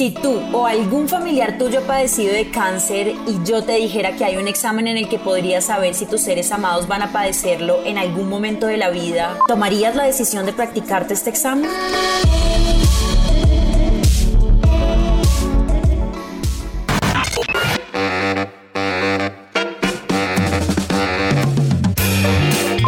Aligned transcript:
Si 0.00 0.12
tú 0.12 0.40
o 0.54 0.64
algún 0.64 1.10
familiar 1.10 1.58
tuyo 1.58 1.82
padecido 1.82 2.32
de 2.32 2.50
cáncer 2.50 3.08
y 3.08 3.44
yo 3.44 3.62
te 3.62 3.74
dijera 3.74 4.16
que 4.16 4.24
hay 4.24 4.38
un 4.38 4.48
examen 4.48 4.88
en 4.88 4.96
el 4.96 5.10
que 5.10 5.18
podrías 5.18 5.66
saber 5.66 5.92
si 5.94 6.06
tus 6.06 6.22
seres 6.22 6.50
amados 6.52 6.88
van 6.88 7.02
a 7.02 7.12
padecerlo 7.12 7.84
en 7.84 7.98
algún 7.98 8.30
momento 8.30 8.66
de 8.66 8.78
la 8.78 8.88
vida, 8.88 9.36
¿tomarías 9.46 9.94
la 9.94 10.04
decisión 10.04 10.46
de 10.46 10.54
practicarte 10.54 11.12
este 11.12 11.28
examen? 11.28 11.68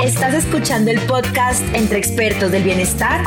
Estás 0.03 0.33
escuchando 0.33 0.91
el 0.91 1.01
podcast 1.01 1.63
Entre 1.75 1.99
Expertos 1.99 2.51
del 2.51 2.63
Bienestar. 2.63 3.23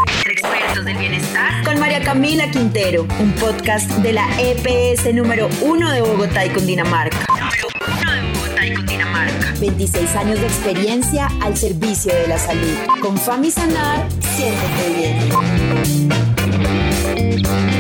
Del 0.86 0.98
Bienestar. 0.98 1.64
Con 1.64 1.80
María 1.80 2.00
Camila 2.02 2.50
Quintero, 2.52 3.08
un 3.20 3.32
podcast 3.34 3.90
de 3.90 4.14
la 4.14 4.28
EPS 4.40 5.12
número 5.16 5.50
uno 5.62 5.92
de 5.92 6.02
Bogotá 6.02 6.46
y 6.46 6.50
Cundinamarca. 6.50 7.26
Número 7.28 7.68
uno 7.82 8.12
de 8.12 8.22
Bogotá 8.34 8.68
y 8.68 8.74
Cundinamarca. 8.76 9.54
26 9.60 10.16
años 10.16 10.40
de 10.40 10.46
experiencia 10.46 11.28
al 11.42 11.58
servicio 11.58 12.14
de 12.14 12.28
la 12.28 12.38
salud. 12.38 12.78
Con 13.02 13.18
Fami 13.18 13.50
Sanar, 13.50 14.08
siéntete 14.36 14.94
bien. 17.16 17.75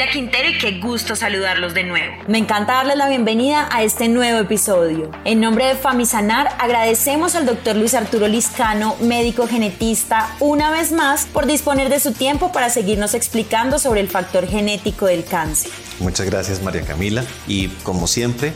Camila 0.00 0.12
Quintero 0.12 0.48
y 0.48 0.56
qué 0.56 0.80
gusto 0.80 1.14
saludarlos 1.14 1.74
de 1.74 1.84
nuevo. 1.84 2.14
Me 2.26 2.38
encanta 2.38 2.72
darles 2.72 2.96
la 2.96 3.06
bienvenida 3.06 3.68
a 3.70 3.82
este 3.82 4.08
nuevo 4.08 4.38
episodio. 4.38 5.10
En 5.26 5.40
nombre 5.40 5.66
de 5.66 5.74
Famisanar 5.74 6.48
agradecemos 6.58 7.34
al 7.34 7.44
doctor 7.44 7.76
Luis 7.76 7.92
Arturo 7.92 8.26
Liscano, 8.26 8.96
médico 9.02 9.46
genetista, 9.46 10.34
una 10.40 10.70
vez 10.70 10.90
más 10.90 11.26
por 11.26 11.44
disponer 11.44 11.90
de 11.90 12.00
su 12.00 12.12
tiempo 12.12 12.50
para 12.50 12.70
seguirnos 12.70 13.12
explicando 13.12 13.78
sobre 13.78 14.00
el 14.00 14.08
factor 14.08 14.46
genético 14.46 15.04
del 15.04 15.22
cáncer. 15.22 15.70
Muchas 15.98 16.24
gracias 16.24 16.62
María 16.62 16.80
Camila 16.80 17.22
y 17.46 17.68
como 17.82 18.06
siempre, 18.06 18.54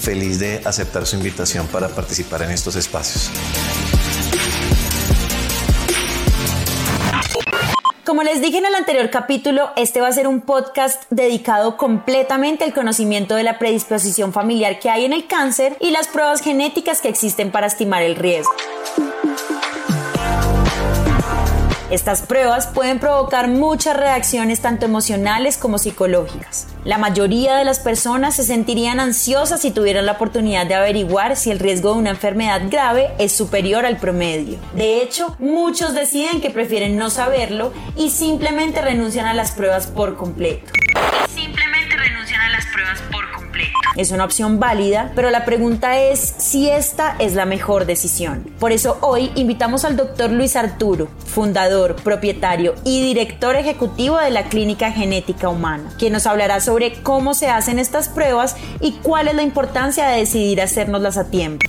feliz 0.00 0.38
de 0.38 0.62
aceptar 0.64 1.04
su 1.04 1.16
invitación 1.16 1.66
para 1.66 1.88
participar 1.88 2.40
en 2.42 2.50
estos 2.50 2.76
espacios. 2.76 3.30
Como 8.08 8.22
les 8.22 8.40
dije 8.40 8.56
en 8.56 8.64
el 8.64 8.74
anterior 8.74 9.10
capítulo, 9.10 9.70
este 9.76 10.00
va 10.00 10.08
a 10.08 10.12
ser 10.12 10.26
un 10.26 10.40
podcast 10.40 11.02
dedicado 11.10 11.76
completamente 11.76 12.64
al 12.64 12.72
conocimiento 12.72 13.34
de 13.34 13.42
la 13.42 13.58
predisposición 13.58 14.32
familiar 14.32 14.78
que 14.78 14.88
hay 14.88 15.04
en 15.04 15.12
el 15.12 15.26
cáncer 15.26 15.76
y 15.78 15.90
las 15.90 16.08
pruebas 16.08 16.40
genéticas 16.40 17.02
que 17.02 17.10
existen 17.10 17.50
para 17.50 17.66
estimar 17.66 18.02
el 18.02 18.16
riesgo. 18.16 18.54
Estas 21.90 22.20
pruebas 22.20 22.66
pueden 22.66 22.98
provocar 22.98 23.48
muchas 23.48 23.96
reacciones 23.96 24.60
tanto 24.60 24.84
emocionales 24.84 25.56
como 25.56 25.78
psicológicas. 25.78 26.66
La 26.84 26.98
mayoría 26.98 27.56
de 27.56 27.64
las 27.64 27.80
personas 27.80 28.36
se 28.36 28.44
sentirían 28.44 29.00
ansiosas 29.00 29.62
si 29.62 29.70
tuvieran 29.70 30.04
la 30.04 30.12
oportunidad 30.12 30.66
de 30.66 30.74
averiguar 30.74 31.34
si 31.34 31.50
el 31.50 31.58
riesgo 31.58 31.92
de 31.92 32.00
una 32.00 32.10
enfermedad 32.10 32.60
grave 32.68 33.08
es 33.18 33.32
superior 33.32 33.86
al 33.86 33.96
promedio. 33.96 34.58
De 34.74 35.00
hecho, 35.00 35.34
muchos 35.38 35.94
deciden 35.94 36.42
que 36.42 36.50
prefieren 36.50 36.98
no 36.98 37.08
saberlo 37.08 37.72
y 37.96 38.10
simplemente 38.10 38.82
renuncian 38.82 39.24
a 39.24 39.32
las 39.32 39.52
pruebas 39.52 39.86
por 39.86 40.18
completo. 40.18 40.77
Es 43.98 44.12
una 44.12 44.24
opción 44.24 44.60
válida, 44.60 45.12
pero 45.14 45.28
la 45.30 45.44
pregunta 45.44 45.98
es 45.98 46.34
si 46.38 46.70
esta 46.70 47.16
es 47.18 47.34
la 47.34 47.44
mejor 47.44 47.84
decisión. 47.84 48.44
Por 48.60 48.72
eso 48.72 48.96
hoy 49.00 49.30
invitamos 49.34 49.84
al 49.84 49.96
doctor 49.96 50.30
Luis 50.30 50.54
Arturo, 50.54 51.08
fundador, 51.26 51.96
propietario 51.96 52.76
y 52.84 53.02
director 53.02 53.56
ejecutivo 53.56 54.16
de 54.16 54.30
la 54.30 54.44
Clínica 54.44 54.92
Genética 54.92 55.48
Humana, 55.48 55.92
quien 55.98 56.12
nos 56.12 56.26
hablará 56.26 56.60
sobre 56.60 56.94
cómo 57.02 57.34
se 57.34 57.48
hacen 57.48 57.80
estas 57.80 58.08
pruebas 58.08 58.56
y 58.80 58.92
cuál 59.02 59.26
es 59.28 59.34
la 59.34 59.42
importancia 59.42 60.08
de 60.08 60.18
decidir 60.18 60.62
hacérnoslas 60.62 61.18
a 61.18 61.28
tiempo. 61.28 61.66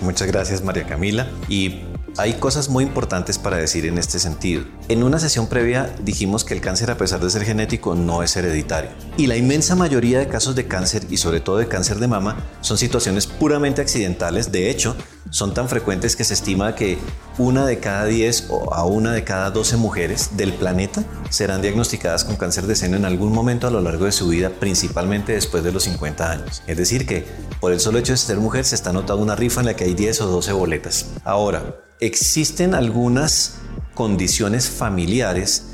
Muchas 0.00 0.28
gracias 0.28 0.62
María 0.62 0.84
Camila 0.84 1.26
y 1.48 1.82
hay 2.18 2.34
cosas 2.34 2.68
muy 2.68 2.84
importantes 2.84 3.38
para 3.38 3.56
decir 3.56 3.86
en 3.86 3.96
este 3.96 4.18
sentido. 4.18 4.64
En 4.88 5.02
una 5.02 5.18
sesión 5.18 5.46
previa 5.46 5.94
dijimos 6.02 6.44
que 6.44 6.54
el 6.54 6.60
cáncer, 6.60 6.90
a 6.90 6.98
pesar 6.98 7.20
de 7.20 7.30
ser 7.30 7.44
genético, 7.44 7.94
no 7.94 8.22
es 8.22 8.36
hereditario. 8.36 8.90
Y 9.16 9.26
la 9.26 9.36
inmensa 9.36 9.76
mayoría 9.76 10.18
de 10.18 10.28
casos 10.28 10.54
de 10.54 10.66
cáncer, 10.66 11.06
y 11.08 11.16
sobre 11.16 11.40
todo 11.40 11.56
de 11.56 11.68
cáncer 11.68 11.98
de 11.98 12.08
mama, 12.08 12.36
son 12.60 12.76
situaciones 12.76 13.26
puramente 13.26 13.80
accidentales. 13.80 14.52
De 14.52 14.70
hecho, 14.70 14.94
son 15.30 15.54
tan 15.54 15.68
frecuentes 15.68 16.14
que 16.14 16.24
se 16.24 16.34
estima 16.34 16.74
que 16.74 16.98
una 17.38 17.64
de 17.64 17.78
cada 17.78 18.04
10 18.04 18.48
o 18.50 18.74
a 18.74 18.84
una 18.84 19.12
de 19.12 19.24
cada 19.24 19.50
12 19.50 19.78
mujeres 19.78 20.36
del 20.36 20.52
planeta 20.52 21.04
serán 21.30 21.62
diagnosticadas 21.62 22.24
con 22.24 22.36
cáncer 22.36 22.66
de 22.66 22.76
seno 22.76 22.98
en 22.98 23.06
algún 23.06 23.32
momento 23.32 23.66
a 23.66 23.70
lo 23.70 23.80
largo 23.80 24.04
de 24.04 24.12
su 24.12 24.28
vida, 24.28 24.50
principalmente 24.50 25.32
después 25.32 25.64
de 25.64 25.72
los 25.72 25.84
50 25.84 26.30
años. 26.30 26.62
Es 26.66 26.76
decir, 26.76 27.06
que 27.06 27.24
por 27.60 27.72
el 27.72 27.80
solo 27.80 27.98
hecho 27.98 28.12
de 28.12 28.18
ser 28.18 28.36
mujer 28.36 28.66
se 28.66 28.74
está 28.74 28.90
anotando 28.90 29.22
una 29.22 29.34
rifa 29.34 29.60
en 29.60 29.66
la 29.66 29.74
que 29.74 29.84
hay 29.84 29.94
10 29.94 30.20
o 30.20 30.26
12 30.26 30.52
boletas. 30.52 31.06
Ahora, 31.24 31.62
existen 32.02 32.74
algunas 32.74 33.58
condiciones 33.94 34.68
familiares 34.68 35.68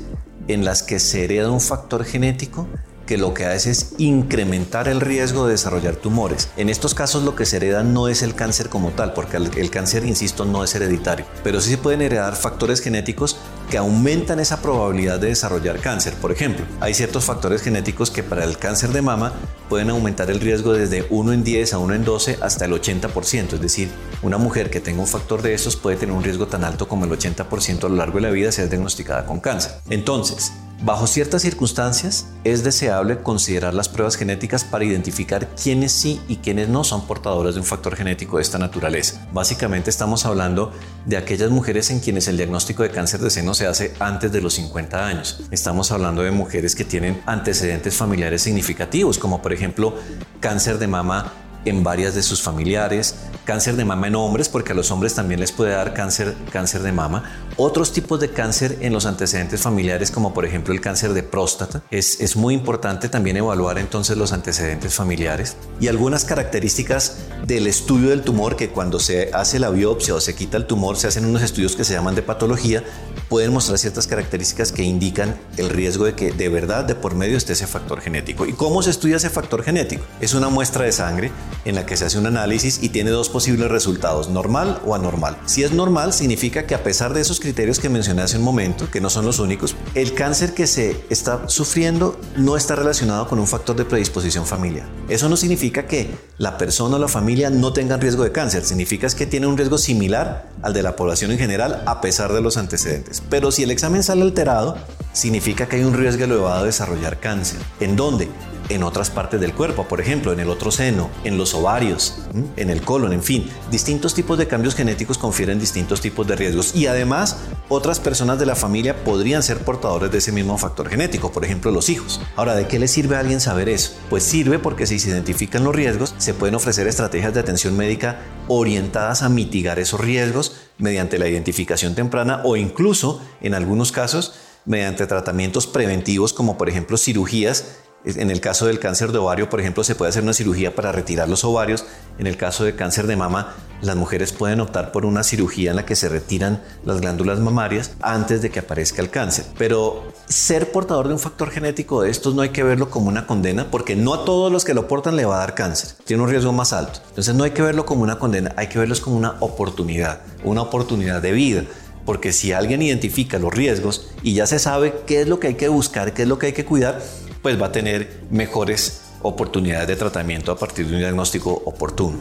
en 0.47 0.63
las 0.63 0.83
que 0.83 0.99
se 0.99 1.23
hereda 1.23 1.49
un 1.49 1.59
factor 1.59 2.05
genético 2.05 2.67
que 3.09 3.17
lo 3.17 3.33
que 3.33 3.47
hace 3.47 3.71
es 3.71 3.93
incrementar 3.97 4.87
el 4.87 5.01
riesgo 5.01 5.47
de 5.47 5.53
desarrollar 5.53 5.95
tumores. 5.95 6.49
En 6.57 6.69
estos 6.69 6.93
casos 6.93 7.23
lo 7.23 7.35
que 7.35 7.47
se 7.47 7.57
hereda 7.57 7.81
no 7.81 8.07
es 8.07 8.21
el 8.21 8.35
cáncer 8.35 8.69
como 8.69 8.91
tal, 8.91 9.13
porque 9.13 9.37
el, 9.37 9.71
cáncer, 9.71 10.05
insisto, 10.05 10.45
no 10.45 10.63
es 10.63 10.75
hereditario, 10.75 11.25
pero 11.43 11.59
sí 11.59 11.71
se 11.71 11.79
pueden 11.79 12.03
heredar 12.03 12.35
factores 12.35 12.81
genéticos 12.81 13.37
que 13.71 13.79
aumentan 13.79 14.39
esa 14.39 14.61
probabilidad 14.61 15.19
de 15.19 15.29
desarrollar 15.29 15.79
cáncer. 15.79 16.13
Por 16.21 16.31
ejemplo, 16.31 16.67
hay 16.81 16.93
ciertos 16.93 17.25
factores 17.25 17.63
genéticos 17.63 18.11
que 18.11 18.21
para 18.21 18.43
el 18.43 18.59
cáncer 18.59 18.91
de 18.91 19.01
mama 19.01 19.33
pueden 19.69 19.89
aumentar 19.89 20.29
el 20.29 20.39
riesgo 20.39 20.73
desde 20.73 21.07
1 21.09 21.33
en 21.33 21.43
10 21.43 21.73
a 21.73 21.79
1 21.79 21.95
en 21.95 22.05
12 22.05 22.37
hasta 22.41 22.65
el 22.65 22.73
80%. 22.73 23.53
Es 23.53 23.61
decir, 23.61 23.89
una 24.21 24.37
mujer 24.37 24.69
que 24.69 24.81
tenga 24.81 25.01
un 25.01 25.07
factor 25.07 25.41
de 25.41 25.55
estos 25.55 25.75
puede 25.75 25.97
tener 25.97 26.13
un 26.13 26.23
riesgo 26.23 26.45
tan 26.45 26.63
alto 26.63 26.87
como 26.87 27.05
el 27.05 27.11
80% 27.11 27.85
a 27.85 27.89
lo 27.89 27.95
largo 27.95 28.17
de 28.17 28.21
la 28.21 28.29
vida 28.29 28.51
si 28.51 28.61
es 28.61 28.69
diagnosticada 28.69 29.25
con 29.25 29.39
cáncer. 29.39 29.71
Entonces, 29.89 30.51
Bajo 30.81 31.07
ciertas 31.07 31.41
circunstancias, 31.41 32.27
es 32.45 32.63
deseable 32.63 33.21
considerar 33.21 33.73
las 33.73 33.89
pruebas 33.89 34.15
genéticas 34.15 34.63
para 34.63 34.85
identificar 34.85 35.49
quiénes 35.61 35.91
sí 35.91 36.21
y 36.29 36.37
quiénes 36.37 36.69
no 36.69 36.85
son 36.85 37.05
portadores 37.05 37.55
de 37.55 37.59
un 37.59 37.65
factor 37.65 37.97
genético 37.97 38.37
de 38.37 38.43
esta 38.43 38.57
naturaleza. 38.57 39.27
Básicamente 39.33 39.89
estamos 39.89 40.25
hablando 40.25 40.71
de 41.05 41.17
aquellas 41.17 41.49
mujeres 41.49 41.89
en 41.89 41.99
quienes 41.99 42.29
el 42.29 42.37
diagnóstico 42.37 42.83
de 42.83 42.91
cáncer 42.91 43.19
de 43.19 43.29
seno 43.29 43.53
se 43.55 43.67
hace 43.67 43.93
antes 43.99 44.31
de 44.31 44.41
los 44.41 44.53
50 44.53 45.05
años. 45.05 45.41
Estamos 45.51 45.91
hablando 45.91 46.21
de 46.21 46.31
mujeres 46.31 46.75
que 46.75 46.85
tienen 46.85 47.21
antecedentes 47.25 47.97
familiares 47.97 48.41
significativos, 48.41 49.19
como 49.19 49.41
por 49.41 49.51
ejemplo 49.51 49.95
cáncer 50.39 50.77
de 50.77 50.87
mama 50.87 51.33
en 51.65 51.83
varias 51.83 52.15
de 52.15 52.23
sus 52.23 52.41
familiares, 52.41 53.15
cáncer 53.49 53.77
de 53.77 53.83
mama 53.83 54.05
en 54.05 54.13
hombres, 54.13 54.47
porque 54.47 54.73
a 54.73 54.75
los 54.75 54.91
hombres 54.91 55.15
también 55.15 55.39
les 55.39 55.51
puede 55.51 55.71
dar 55.71 55.95
cáncer, 55.95 56.35
cáncer 56.51 56.83
de 56.83 56.91
mama, 56.91 57.23
otros 57.57 57.91
tipos 57.91 58.19
de 58.19 58.29
cáncer 58.29 58.77
en 58.81 58.93
los 58.93 59.07
antecedentes 59.07 59.59
familiares, 59.63 60.11
como 60.11 60.35
por 60.35 60.45
ejemplo 60.45 60.71
el 60.71 60.81
cáncer 60.81 61.13
de 61.13 61.23
próstata. 61.23 61.81
Es, 61.89 62.21
es 62.21 62.35
muy 62.35 62.53
importante 62.53 63.09
también 63.09 63.37
evaluar 63.37 63.79
entonces 63.79 64.15
los 64.17 64.33
antecedentes 64.33 64.93
familiares 64.93 65.57
y 65.81 65.87
algunas 65.87 66.25
características 66.25 67.17
del 67.47 67.65
estudio 67.65 68.11
del 68.11 68.21
tumor, 68.21 68.55
que 68.55 68.69
cuando 68.69 68.99
se 68.99 69.31
hace 69.33 69.57
la 69.57 69.71
biopsia 69.71 70.13
o 70.13 70.21
se 70.21 70.35
quita 70.35 70.57
el 70.57 70.67
tumor, 70.67 70.95
se 70.95 71.07
hacen 71.07 71.25
unos 71.25 71.41
estudios 71.41 71.75
que 71.75 71.83
se 71.83 71.95
llaman 71.95 72.13
de 72.13 72.21
patología, 72.21 72.83
pueden 73.29 73.51
mostrar 73.51 73.79
ciertas 73.79 74.05
características 74.05 74.71
que 74.71 74.83
indican 74.83 75.35
el 75.57 75.69
riesgo 75.69 76.05
de 76.05 76.13
que 76.13 76.31
de 76.31 76.49
verdad 76.49 76.83
de 76.85 76.93
por 76.93 77.15
medio 77.15 77.35
esté 77.35 77.53
ese 77.53 77.65
factor 77.65 77.99
genético. 77.99 78.45
¿Y 78.45 78.53
cómo 78.53 78.83
se 78.83 78.91
estudia 78.91 79.15
ese 79.15 79.31
factor 79.31 79.63
genético? 79.63 80.03
Es 80.21 80.35
una 80.35 80.49
muestra 80.49 80.85
de 80.85 80.91
sangre 80.91 81.31
en 81.65 81.73
la 81.73 81.87
que 81.87 81.97
se 81.97 82.05
hace 82.05 82.19
un 82.19 82.27
análisis 82.27 82.79
y 82.83 82.89
tiene 82.89 83.09
dos 83.09 83.29
posibles 83.39 83.71
resultados, 83.71 84.27
normal 84.27 84.81
o 84.85 84.95
anormal. 84.95 85.37
Si 85.45 85.63
es 85.63 85.71
normal, 85.71 86.11
significa 86.11 86.67
que 86.67 86.75
a 86.75 86.83
pesar 86.83 87.13
de 87.13 87.21
esos 87.21 87.39
criterios 87.39 87.79
que 87.79 87.87
mencioné 87.87 88.21
hace 88.21 88.35
un 88.35 88.43
momento, 88.43 88.91
que 88.91 88.99
no 88.99 89.09
son 89.09 89.25
los 89.25 89.39
únicos, 89.39 89.77
el 89.95 90.13
cáncer 90.13 90.53
que 90.53 90.67
se 90.67 91.05
está 91.09 91.47
sufriendo 91.47 92.19
no 92.35 92.57
está 92.57 92.75
relacionado 92.75 93.29
con 93.29 93.39
un 93.39 93.47
factor 93.47 93.77
de 93.77 93.85
predisposición 93.85 94.45
familiar. 94.45 94.89
Eso 95.07 95.29
no 95.29 95.37
significa 95.37 95.87
que 95.87 96.09
la 96.37 96.57
persona 96.57 96.97
o 96.97 96.99
la 96.99 97.07
familia 97.07 97.49
no 97.49 97.71
tengan 97.71 98.01
riesgo 98.01 98.25
de 98.25 98.33
cáncer, 98.33 98.65
significa 98.65 99.07
que 99.07 99.25
tiene 99.25 99.47
un 99.47 99.55
riesgo 99.55 99.77
similar 99.77 100.49
al 100.61 100.73
de 100.73 100.83
la 100.83 100.97
población 100.97 101.31
en 101.31 101.37
general 101.37 101.81
a 101.85 102.01
pesar 102.01 102.33
de 102.33 102.41
los 102.41 102.57
antecedentes. 102.57 103.23
Pero 103.29 103.53
si 103.53 103.63
el 103.63 103.71
examen 103.71 104.03
sale 104.03 104.23
alterado, 104.23 104.75
significa 105.13 105.69
que 105.69 105.77
hay 105.77 105.85
un 105.85 105.93
riesgo 105.93 106.25
elevado 106.25 106.59
de 106.59 106.65
desarrollar 106.65 107.21
cáncer. 107.21 107.61
¿En 107.79 107.95
dónde? 107.95 108.27
En 108.69 108.83
otras 108.83 109.09
partes 109.09 109.41
del 109.41 109.53
cuerpo, 109.53 109.87
por 109.87 109.99
ejemplo, 109.99 110.31
en 110.31 110.39
el 110.39 110.49
otro 110.49 110.71
seno, 110.71 111.09
en 111.23 111.37
los 111.37 111.53
ovarios, 111.53 112.19
en 112.55 112.69
el 112.69 112.81
colon, 112.81 113.13
en 113.13 113.23
fin. 113.23 113.49
Distintos 113.71 114.13
tipos 114.13 114.37
de 114.37 114.47
cambios 114.47 114.75
genéticos 114.75 115.17
confieren 115.17 115.59
distintos 115.59 116.01
tipos 116.01 116.27
de 116.27 116.35
riesgos 116.35 116.75
y 116.75 116.87
además 116.87 117.37
otras 117.67 117.99
personas 117.99 118.39
de 118.39 118.45
la 118.45 118.55
familia 118.55 119.03
podrían 119.03 119.43
ser 119.43 119.59
portadores 119.59 120.11
de 120.11 120.19
ese 120.19 120.31
mismo 120.31 120.57
factor 120.57 120.89
genético, 120.89 121.31
por 121.31 121.43
ejemplo, 121.43 121.71
los 121.71 121.89
hijos. 121.89 122.21
Ahora, 122.35 122.55
¿de 122.55 122.67
qué 122.67 122.79
le 122.79 122.87
sirve 122.87 123.15
a 123.15 123.19
alguien 123.19 123.41
saber 123.41 123.69
eso? 123.69 123.93
Pues 124.09 124.23
sirve 124.23 124.59
porque 124.59 124.87
si 124.87 124.99
se 124.99 125.09
identifican 125.09 125.63
los 125.63 125.75
riesgos, 125.75 126.15
se 126.17 126.33
pueden 126.33 126.55
ofrecer 126.55 126.87
estrategias 126.87 127.33
de 127.33 127.39
atención 127.39 127.75
médica 127.75 128.19
orientadas 128.47 129.21
a 129.21 129.29
mitigar 129.29 129.79
esos 129.79 129.99
riesgos 129.99 130.55
mediante 130.77 131.19
la 131.19 131.27
identificación 131.27 131.95
temprana 131.95 132.41
o 132.43 132.55
incluso, 132.55 133.21
en 133.41 133.53
algunos 133.53 133.91
casos, 133.91 134.33
mediante 134.65 135.07
tratamientos 135.07 135.67
preventivos 135.67 136.33
como 136.33 136.57
por 136.57 136.69
ejemplo 136.69 136.97
cirugías 136.97 137.77
en 138.05 138.31
el 138.31 138.39
caso 138.39 138.65
del 138.65 138.79
cáncer 138.79 139.11
de 139.11 139.17
ovario, 139.17 139.49
por 139.49 139.59
ejemplo, 139.59 139.83
se 139.83 139.95
puede 139.95 140.09
hacer 140.09 140.23
una 140.23 140.33
cirugía 140.33 140.73
para 140.73 140.91
retirar 140.91 141.27
los 141.27 141.43
ovarios. 141.43 141.85
En 142.17 142.27
el 142.27 142.37
caso 142.37 142.63
de 142.63 142.75
cáncer 142.75 143.07
de 143.07 143.15
mama, 143.15 143.55
las 143.81 143.95
mujeres 143.95 144.31
pueden 144.31 144.61
optar 144.61 144.91
por 144.91 145.05
una 145.05 145.23
cirugía 145.23 145.71
en 145.71 145.75
la 145.75 145.85
que 145.85 145.95
se 145.95 146.09
retiran 146.09 146.61
las 146.85 147.01
glándulas 147.01 147.39
mamarias 147.39 147.91
antes 148.01 148.41
de 148.41 148.49
que 148.49 148.59
aparezca 148.59 149.01
el 149.01 149.09
cáncer. 149.09 149.45
Pero 149.57 150.03
ser 150.27 150.71
portador 150.71 151.07
de 151.07 151.13
un 151.13 151.19
factor 151.19 151.49
genético 151.49 152.01
de 152.01 152.09
estos 152.09 152.35
no 152.35 152.41
hay 152.41 152.49
que 152.49 152.63
verlo 152.63 152.89
como 152.89 153.09
una 153.09 153.27
condena 153.27 153.69
porque 153.69 153.95
no 153.95 154.13
a 154.13 154.25
todos 154.25 154.51
los 154.51 154.63
que 154.63 154.73
lo 154.73 154.87
portan 154.87 155.15
le 155.15 155.25
va 155.25 155.35
a 155.35 155.39
dar 155.39 155.55
cáncer. 155.55 155.91
Tiene 156.05 156.23
un 156.23 156.29
riesgo 156.29 156.53
más 156.53 156.73
alto. 156.73 156.99
Entonces 157.09 157.35
no 157.35 157.43
hay 157.43 157.51
que 157.51 157.61
verlo 157.61 157.85
como 157.85 158.03
una 158.03 158.19
condena, 158.19 158.53
hay 158.55 158.67
que 158.67 158.79
verlos 158.79 159.01
como 159.01 159.17
una 159.17 159.35
oportunidad, 159.39 160.21
una 160.43 160.61
oportunidad 160.61 161.21
de 161.21 161.31
vida 161.31 161.63
porque 162.05 162.33
si 162.33 162.53
alguien 162.53 162.81
identifica 162.81 163.37
los 163.37 163.53
riesgos 163.53 164.09
y 164.23 164.33
ya 164.33 164.47
se 164.47 164.57
sabe 164.57 164.95
qué 165.05 165.21
es 165.21 165.27
lo 165.27 165.39
que 165.39 165.47
hay 165.47 165.53
que 165.53 165.67
buscar, 165.67 166.11
qué 166.13 166.23
es 166.23 166.27
lo 166.27 166.39
que 166.39 166.47
hay 166.47 166.53
que 166.53 166.65
cuidar, 166.65 167.03
pues 167.41 167.61
va 167.61 167.67
a 167.67 167.71
tener 167.71 168.21
mejores 168.29 169.01
oportunidades 169.21 169.87
de 169.87 169.95
tratamiento 169.95 170.51
a 170.51 170.57
partir 170.57 170.87
de 170.87 170.93
un 170.93 170.99
diagnóstico 170.99 171.61
oportuno. 171.65 172.17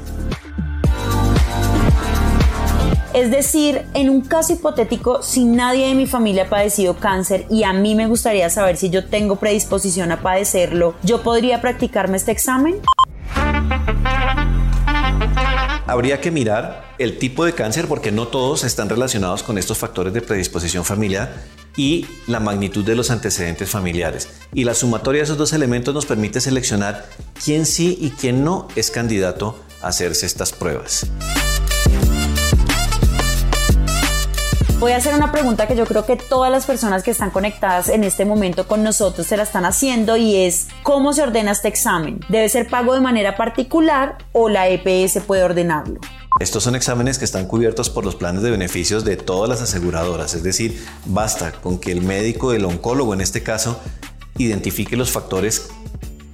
Es 3.15 3.31
decir, 3.31 3.87
en 3.95 4.11
un 4.11 4.21
caso 4.21 4.53
hipotético, 4.53 5.23
si 5.23 5.45
nadie 5.45 5.89
de 5.89 5.95
mi 5.95 6.07
familia 6.07 6.45
ha 6.45 6.49
padecido 6.49 6.95
cáncer 6.99 7.47
y 7.51 7.65
a 7.65 7.73
mí 7.73 7.95
me 7.95 8.07
gustaría 8.07 8.49
saber 8.51 8.77
si 8.77 8.91
yo 8.91 9.07
tengo 9.07 9.37
predisposición 9.37 10.13
a 10.13 10.21
padecerlo, 10.21 10.95
¿yo 11.03 11.23
podría 11.23 11.61
practicarme 11.61 12.17
este 12.17 12.33
examen? 12.33 12.77
Habría 15.89 16.21
que 16.21 16.31
mirar 16.31 16.85
el 16.99 17.19
tipo 17.19 17.47
de 17.47 17.55
cáncer 17.55 17.89
porque 17.89 18.13
no 18.13 18.29
todos 18.29 18.63
están 18.63 18.91
relacionados 18.91 19.43
con 19.43 19.57
estos 19.57 19.79
factores 19.79 20.13
de 20.13 20.21
predisposición 20.21 20.85
familiar 20.85 21.33
y 21.79 22.05
la 22.27 22.41
magnitud 22.41 22.85
de 22.85 22.95
los 22.95 23.11
antecedentes 23.11 23.71
familiares. 23.71 24.29
Y 24.53 24.65
la 24.65 24.75
sumatoria 24.75 25.21
de 25.21 25.25
esos 25.25 25.39
dos 25.39 25.55
elementos 25.55 25.95
nos 25.95 26.05
permite 26.05 26.43
seleccionar 26.43 27.09
quién 27.43 27.65
sí 27.65 27.97
y 27.99 28.11
quién 28.11 28.45
no 28.45 28.69
es 28.77 28.91
candidato 28.91 29.59
a 29.81 29.89
hacerse 29.89 30.27
estas 30.27 30.53
pruebas. 30.53 31.07
Voy 34.79 34.93
a 34.93 34.99
hacer 34.99 35.13
una 35.13 35.33
pregunta 35.33 35.67
que 35.67 35.75
yo 35.75 35.85
creo 35.87 36.07
que 36.07 36.15
todas 36.15 36.53
las 36.53 36.65
personas 36.65 37.03
que 37.03 37.11
están 37.11 37.31
conectadas 37.31 37.89
en 37.89 38.05
este 38.05 38.25
momento 38.25 38.69
con 38.69 38.85
nosotros 38.85 39.27
se 39.27 39.37
la 39.37 39.43
están 39.43 39.65
haciendo 39.65 40.17
y 40.17 40.37
es 40.37 40.69
¿cómo 40.85 41.13
se 41.13 41.23
ordena 41.23 41.51
este 41.51 41.67
examen? 41.67 42.21
¿Debe 42.29 42.49
ser 42.49 42.69
pago 42.69 42.95
de 42.95 43.01
manera 43.01 43.37
particular 43.37 44.19
o 44.31 44.49
la 44.49 44.69
EPS 44.69 45.25
puede 45.27 45.43
ordenarlo? 45.43 45.99
Estos 46.39 46.63
son 46.63 46.77
exámenes 46.77 47.19
que 47.19 47.25
están 47.25 47.47
cubiertos 47.47 47.91
por 47.91 48.05
los 48.05 48.15
planes 48.15 48.43
de 48.45 48.53
beneficios 48.53 49.05
de 49.05 49.17
todas 49.17 49.49
las 49.49 49.61
aseguradoras, 49.61 50.35
es 50.35 50.45
decir, 50.45 50.81
basta 51.07 51.51
con 51.51 51.81
que 51.81 51.91
el 51.91 52.03
médico, 52.03 52.53
el 52.53 52.65
oncólogo 52.65 53.15
en 53.15 53.21
este 53.21 53.43
caso, 53.43 53.81
identifique 54.37 54.97
los 54.97 55.11
factores 55.11 55.71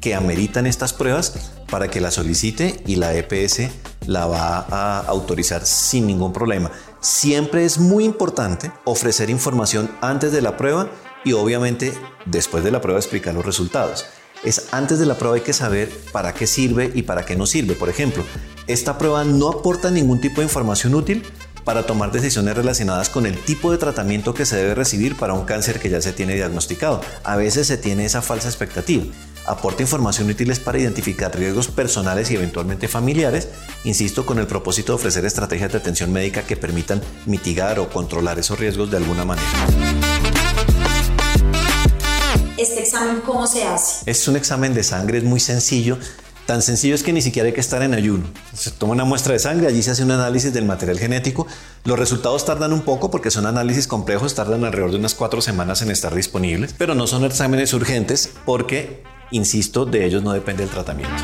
que 0.03 0.15
ameritan 0.15 0.67
estas 0.67 0.93
pruebas 0.93 1.53
para 1.71 1.89
que 1.89 2.03
la 2.03 2.11
solicite 2.11 2.83
y 2.87 2.97
la 2.97 3.15
EPS 3.15 3.71
la 4.07 4.27
va 4.27 4.67
a 4.71 4.99
autorizar 5.01 5.65
sin 5.65 6.07
ningún 6.07 6.35
problema. 6.35 6.71
Siempre 7.05 7.67
es 7.67 7.79
muy 7.79 8.03
importante 8.05 8.73
ofrecer 8.85 9.29
información 9.29 9.91
antes 10.01 10.33
de 10.33 10.41
la 10.41 10.57
prueba 10.57 10.89
y 11.23 11.35
obviamente 11.35 11.93
después 12.25 12.65
de 12.65 12.71
la 12.71 12.81
prueba 12.81 12.99
explicar 12.99 13.35
los 13.35 13.45
resultados 13.45 14.07
es 14.43 14.69
antes 14.73 14.99
de 14.99 15.05
la 15.05 15.17
prueba 15.17 15.37
hay 15.37 15.43
que 15.43 15.53
saber 15.53 15.91
para 16.13 16.33
qué 16.33 16.47
sirve 16.47 16.91
y 16.95 17.03
para 17.03 17.27
qué 17.27 17.37
no 17.37 17.45
sirve. 17.45 17.75
Por 17.75 17.91
ejemplo, 17.91 18.25
esta 18.67 18.97
prueba 18.97 19.23
no 19.25 19.51
aporta 19.51 19.91
ningún 19.91 20.21
tipo 20.21 20.41
de 20.41 20.47
información 20.47 20.95
útil 20.95 21.23
para 21.65 21.85
tomar 21.85 22.11
decisiones 22.11 22.57
relacionadas 22.57 23.11
con 23.11 23.27
el 23.27 23.39
tipo 23.39 23.71
de 23.71 23.79
tratamiento 23.79 24.33
que 24.33 24.47
se 24.47 24.57
debe 24.57 24.75
recibir 24.75 25.17
para 25.17 25.35
un 25.35 25.45
cáncer 25.45 25.81
que 25.81 25.91
ya 25.91 26.01
se 26.01 26.13
tiene 26.13 26.35
diagnosticado. 26.35 27.03
A 27.23 27.37
veces 27.37 27.67
se 27.67 27.77
tiene 27.77 28.05
esa 28.05 28.23
falsa 28.23 28.49
expectativa. 28.49 29.05
Aporta 29.47 29.83
información 29.83 30.31
útil 30.31 30.53
para 30.65 30.79
identificar 30.79 31.37
riesgos 31.37 31.69
personales 31.69 32.31
y 32.31 32.37
eventualmente 32.37 32.89
familiares, 32.89 33.49
insisto, 33.85 34.25
con 34.25 34.39
el 34.39 34.47
propósito 34.47 34.93
de 34.93 34.97
ofrecer 34.97 35.25
estrategias 35.25 35.73
de 35.73 35.79
atención 35.79 36.13
médica 36.13 36.43
que 36.43 36.57
permitan 36.57 37.03
mitigar 37.27 37.79
o 37.79 37.89
controlar 37.91 38.39
esos 38.39 38.59
riesgos 38.59 38.91
de 38.91 38.97
alguna 38.99 39.25
manera 39.25 39.43
este 42.57 42.81
examen 42.81 43.21
cómo 43.21 43.47
se 43.47 43.65
hace? 43.65 44.11
Es 44.11 44.27
un 44.29 44.37
examen 44.37 44.75
de 44.75 44.83
sangre, 44.83 45.19
es 45.19 45.25
muy 45.25 45.41
sencillo. 45.41 45.99
Tan 46.47 46.61
sencillo 46.61 46.95
es 46.95 47.03
que 47.03 47.13
ni 47.13 47.23
siquiera 47.23 47.47
hay 47.47 47.55
que 47.55 47.61
estar 47.61 47.83
en 47.83 47.95
ayuno. 47.95 48.25
Se 48.53 48.71
toma 48.71 48.93
una 48.93 49.05
muestra 49.05 49.33
de 49.33 49.39
sangre, 49.39 49.67
allí 49.67 49.83
se 49.83 49.91
hace 49.91 50.03
un 50.03 50.11
análisis 50.11 50.53
del 50.53 50.67
material 50.67 50.99
genético. 50.99 51.47
Los 51.85 51.99
resultados 51.99 52.45
tardan 52.45 52.73
un 52.73 52.83
poco 52.83 53.11
porque 53.11 53.31
son 53.31 53.47
análisis 53.47 53.87
complejos, 53.87 54.35
tardan 54.35 54.65
alrededor 54.65 54.91
de 54.91 54.99
unas 54.99 55.15
cuatro 55.15 55.41
semanas 55.41 55.81
en 55.81 55.91
estar 55.91 56.15
disponibles, 56.15 56.75
pero 56.77 56.95
no 56.95 57.07
son 57.07 57.25
exámenes 57.25 57.73
urgentes 57.73 58.31
porque, 58.45 59.03
insisto, 59.35 59.85
de 59.85 60.07
ellos 60.07 60.23
no 60.23 60.33
depende 60.33 60.63
el 60.63 60.71
tratamiento. 60.71 61.15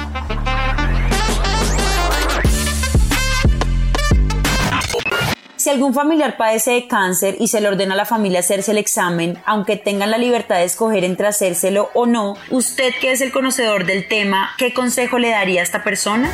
Si 5.57 5.69
algún 5.69 5.93
familiar 5.93 6.39
padece 6.39 6.71
de 6.73 6.89
cáncer 6.89 7.37
y 7.39 7.49
se 7.49 7.61
le 7.61 7.69
ordena 7.69 7.93
a 7.93 7.97
la 7.97 8.07
familia 8.07 8.41
hacerse 8.41 8.73
el 8.73 8.79
examen, 8.79 9.39
aunque 9.45 9.77
tengan 9.77 10.11
la 10.11 10.17
libertad 10.17 10.57
de 10.57 10.65
escoger 10.65 11.05
entre 11.05 11.27
hacérselo 11.27 11.91
o 11.93 12.07
no, 12.07 12.35
usted 12.51 12.93
que 12.99 13.13
es 13.13 13.21
el 13.21 13.31
conocedor 13.31 13.85
del 13.85 14.09
tema, 14.09 14.51
¿qué 14.57 14.73
consejo 14.73 15.19
le 15.19 15.29
daría 15.29 15.61
a 15.61 15.65
esta 15.65 15.85
persona? 15.85 16.31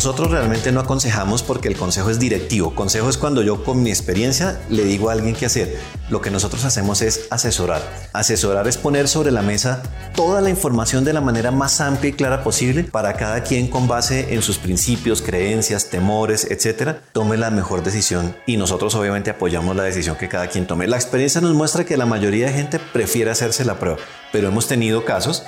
Nosotros 0.00 0.30
realmente 0.30 0.72
no 0.72 0.80
aconsejamos 0.80 1.42
porque 1.42 1.68
el 1.68 1.76
consejo 1.76 2.08
es 2.08 2.18
directivo. 2.18 2.74
Consejo 2.74 3.10
es 3.10 3.18
cuando 3.18 3.42
yo 3.42 3.62
con 3.64 3.82
mi 3.82 3.90
experiencia 3.90 4.58
le 4.70 4.84
digo 4.84 5.10
a 5.10 5.12
alguien 5.12 5.34
qué 5.34 5.44
hacer. 5.44 5.78
Lo 6.08 6.22
que 6.22 6.30
nosotros 6.30 6.64
hacemos 6.64 7.02
es 7.02 7.26
asesorar. 7.28 7.82
Asesorar 8.14 8.66
es 8.66 8.78
poner 8.78 9.08
sobre 9.08 9.30
la 9.30 9.42
mesa 9.42 9.82
toda 10.14 10.40
la 10.40 10.48
información 10.48 11.04
de 11.04 11.12
la 11.12 11.20
manera 11.20 11.50
más 11.50 11.82
amplia 11.82 12.08
y 12.08 12.12
clara 12.14 12.42
posible 12.42 12.84
para 12.84 13.12
cada 13.12 13.42
quien 13.42 13.68
con 13.68 13.88
base 13.88 14.32
en 14.32 14.40
sus 14.40 14.56
principios, 14.56 15.20
creencias, 15.20 15.90
temores, 15.90 16.46
etcétera, 16.50 17.02
tome 17.12 17.36
la 17.36 17.50
mejor 17.50 17.82
decisión 17.82 18.34
y 18.46 18.56
nosotros 18.56 18.94
obviamente 18.94 19.28
apoyamos 19.28 19.76
la 19.76 19.82
decisión 19.82 20.16
que 20.16 20.30
cada 20.30 20.48
quien 20.48 20.66
tome. 20.66 20.86
La 20.86 20.96
experiencia 20.96 21.42
nos 21.42 21.54
muestra 21.54 21.84
que 21.84 21.98
la 21.98 22.06
mayoría 22.06 22.46
de 22.46 22.54
gente 22.54 22.78
prefiere 22.78 23.30
hacerse 23.30 23.66
la 23.66 23.78
prueba, 23.78 23.98
pero 24.32 24.48
hemos 24.48 24.66
tenido 24.66 25.04
casos 25.04 25.44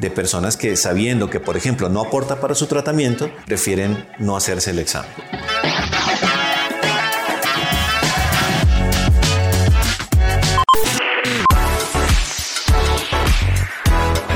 de 0.00 0.10
personas 0.10 0.56
que 0.56 0.76
sabiendo 0.76 1.30
que, 1.30 1.40
por 1.40 1.56
ejemplo, 1.56 1.88
no 1.88 2.00
aporta 2.00 2.40
para 2.40 2.54
su 2.54 2.66
tratamiento, 2.66 3.30
prefieren 3.46 4.06
no 4.18 4.36
hacerse 4.36 4.70
el 4.70 4.78
examen. 4.78 5.10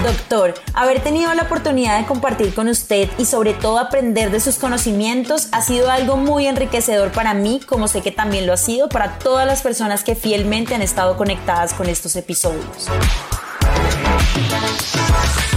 Doctor, 0.02 0.54
haber 0.74 1.00
tenido 1.00 1.32
la 1.34 1.42
oportunidad 1.42 1.98
de 2.00 2.06
compartir 2.06 2.54
con 2.54 2.66
usted 2.68 3.08
y 3.18 3.24
sobre 3.24 3.54
todo 3.54 3.78
aprender 3.78 4.30
de 4.30 4.40
sus 4.40 4.56
conocimientos 4.56 5.48
ha 5.52 5.62
sido 5.62 5.90
algo 5.90 6.16
muy 6.16 6.46
enriquecedor 6.46 7.12
para 7.12 7.34
mí, 7.34 7.60
como 7.66 7.86
sé 7.86 8.02
que 8.02 8.10
también 8.10 8.46
lo 8.46 8.52
ha 8.52 8.56
sido 8.56 8.88
para 8.88 9.18
todas 9.18 9.46
las 9.46 9.62
personas 9.62 10.02
que 10.02 10.14
fielmente 10.14 10.74
han 10.74 10.82
estado 10.82 11.16
conectadas 11.16 11.72
con 11.72 11.88
estos 11.88 12.16
episodios. 12.16 12.88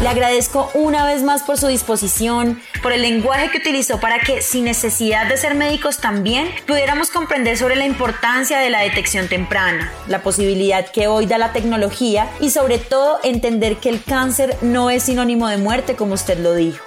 Le 0.01 0.10
agradezco 0.10 0.69
una 0.75 1.05
vez 1.05 1.24
más 1.24 1.41
por 1.41 1.57
su 1.57 1.67
disposición, 1.67 2.62
por 2.84 2.91
el 2.91 3.01
lenguaje 3.01 3.50
que 3.50 3.57
utilizó 3.57 4.00
para 4.00 4.19
que, 4.19 4.41
sin 4.41 4.65
necesidad 4.65 5.27
de 5.27 5.36
ser 5.36 5.55
médicos 5.55 5.98
también, 5.98 6.48
pudiéramos 6.67 7.10
comprender 7.10 7.57
sobre 7.57 7.75
la 7.75 7.86
importancia 7.86 8.60
de 8.60 8.69
la 8.69 8.81
detección 8.81 9.27
temprana, 9.27 9.91
la 10.07 10.22
posibilidad 10.22 10.86
que 10.91 11.07
hoy 11.07 11.25
da 11.25 11.38
la 11.38 11.53
tecnología 11.53 12.29
y 12.39 12.51
sobre 12.51 12.77
todo 12.77 13.19
entender 13.24 13.77
que 13.77 13.89
el 13.89 14.03
cáncer 14.03 14.57
no 14.62 14.91
es 14.91 15.03
sinónimo 15.03 15.48
de 15.48 15.57
muerte 15.57 15.95
como 15.95 16.13
usted 16.13 16.38
lo 16.38 16.53
dijo. 16.53 16.86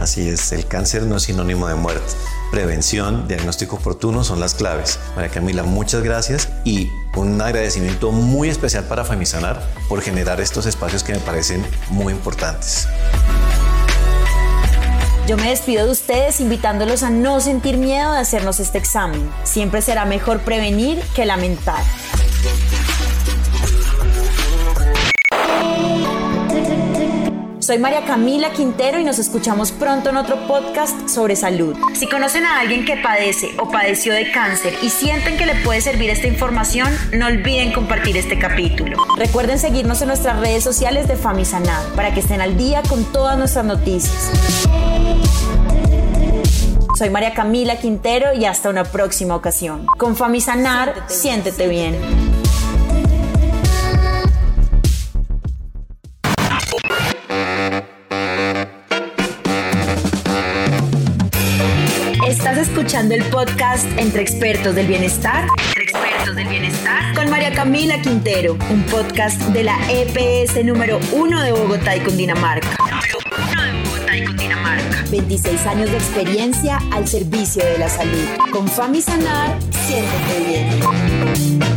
Así 0.00 0.28
es, 0.28 0.52
el 0.52 0.66
cáncer 0.66 1.02
no 1.02 1.16
es 1.16 1.22
sinónimo 1.22 1.68
de 1.68 1.76
muerte. 1.76 2.12
Prevención, 2.54 3.26
diagnóstico 3.26 3.74
oportuno 3.74 4.22
son 4.22 4.38
las 4.38 4.54
claves. 4.54 5.00
María 5.16 5.28
Camila, 5.28 5.64
muchas 5.64 6.04
gracias 6.04 6.48
y 6.62 6.88
un 7.16 7.40
agradecimiento 7.42 8.12
muy 8.12 8.48
especial 8.48 8.84
para 8.84 9.04
Famisanar 9.04 9.60
por 9.88 10.00
generar 10.02 10.40
estos 10.40 10.64
espacios 10.64 11.02
que 11.02 11.14
me 11.14 11.18
parecen 11.18 11.66
muy 11.90 12.12
importantes. 12.12 12.86
Yo 15.26 15.36
me 15.36 15.50
despido 15.50 15.86
de 15.86 15.90
ustedes 15.90 16.40
invitándolos 16.40 17.02
a 17.02 17.10
no 17.10 17.40
sentir 17.40 17.76
miedo 17.76 18.12
de 18.12 18.18
hacernos 18.18 18.60
este 18.60 18.78
examen. 18.78 19.28
Siempre 19.42 19.82
será 19.82 20.04
mejor 20.04 20.38
prevenir 20.38 21.02
que 21.16 21.24
lamentar. 21.24 21.82
Soy 27.64 27.78
María 27.78 28.04
Camila 28.04 28.50
Quintero 28.50 28.98
y 28.98 29.04
nos 29.04 29.18
escuchamos 29.18 29.72
pronto 29.72 30.10
en 30.10 30.18
otro 30.18 30.46
podcast 30.46 31.08
sobre 31.08 31.34
salud. 31.34 31.74
Si 31.94 32.06
conocen 32.06 32.44
a 32.44 32.60
alguien 32.60 32.84
que 32.84 32.98
padece 32.98 33.54
o 33.58 33.70
padeció 33.70 34.12
de 34.12 34.30
cáncer 34.30 34.74
y 34.82 34.90
sienten 34.90 35.38
que 35.38 35.46
le 35.46 35.54
puede 35.54 35.80
servir 35.80 36.10
esta 36.10 36.26
información, 36.26 36.88
no 37.14 37.24
olviden 37.24 37.72
compartir 37.72 38.18
este 38.18 38.38
capítulo. 38.38 38.98
Recuerden 39.16 39.58
seguirnos 39.58 40.02
en 40.02 40.08
nuestras 40.08 40.40
redes 40.40 40.62
sociales 40.62 41.08
de 41.08 41.16
Famisanar 41.16 41.82
para 41.96 42.12
que 42.12 42.20
estén 42.20 42.42
al 42.42 42.58
día 42.58 42.82
con 42.86 43.02
todas 43.12 43.38
nuestras 43.38 43.64
noticias. 43.64 44.30
Soy 46.98 47.08
María 47.08 47.32
Camila 47.32 47.76
Quintero 47.78 48.34
y 48.34 48.44
hasta 48.44 48.68
una 48.68 48.84
próxima 48.84 49.34
ocasión. 49.36 49.86
Con 49.96 50.16
Famisanar, 50.16 51.04
siéntete 51.06 51.66
bien. 51.68 52.33
Escuchando 63.04 63.14
el 63.14 63.24
podcast 63.30 63.86
Entre 63.98 64.22
Expertos 64.22 64.74
del 64.74 64.86
Bienestar. 64.86 65.46
Entre 65.68 65.82
Expertos 65.82 66.36
del 66.36 66.48
Bienestar. 66.48 67.14
Con 67.14 67.28
María 67.28 67.52
Camila 67.52 68.00
Quintero, 68.00 68.56
un 68.70 68.82
podcast 68.84 69.40
de 69.48 69.64
la 69.64 69.76
EPS 69.90 70.64
número 70.64 70.98
uno 71.12 71.42
de 71.42 71.52
Bogotá 71.52 71.96
y 71.96 72.00
Cundinamarca. 72.00 72.76
Número 72.78 73.18
uno 73.52 73.62
de 73.62 73.72
Bogotá 73.84 74.16
y 74.16 74.24
Cundinamarca. 74.24 75.04
26 75.10 75.66
años 75.66 75.90
de 75.90 75.96
experiencia 75.96 76.80
al 76.92 77.06
servicio 77.06 77.64
de 77.64 77.78
la 77.78 77.88
salud. 77.88 78.24
Con 78.50 78.68
Fami 78.68 79.02
Sanar, 79.02 79.58
siéntete 79.86 80.46
bien. 80.46 81.73